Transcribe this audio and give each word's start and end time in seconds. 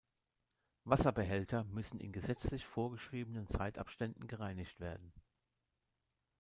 Wasserbehälter 0.83 1.63
müssen 1.65 1.99
in 1.99 2.11
gesetzlich 2.11 2.65
vorgeschriebenen 2.65 3.47
Zeitabständen 3.47 4.25
gereinigt 4.25 4.79
werden. 4.79 5.13